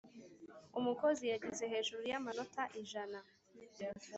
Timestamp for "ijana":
2.81-3.19